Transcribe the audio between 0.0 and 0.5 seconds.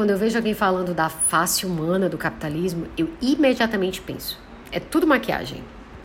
quando eu vejo